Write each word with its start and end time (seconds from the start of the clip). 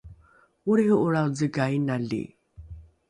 olriho’olrao 0.71 1.29
zega 1.41 1.65
inali 1.77 2.23